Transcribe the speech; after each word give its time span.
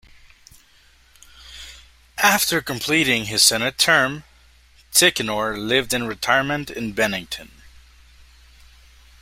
After 2.17 2.59
completing 2.59 3.25
his 3.25 3.43
Senate 3.43 3.77
term, 3.77 4.23
Tichenor 4.91 5.55
lived 5.59 5.93
in 5.93 6.07
retirement 6.07 6.71
in 6.71 6.93
Bennington. 6.93 7.51